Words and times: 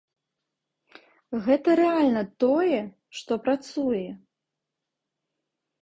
Гэта 1.49 1.69
рэальна 1.81 2.23
тое, 2.47 2.79
што 3.21 3.33
працуе. 3.47 4.05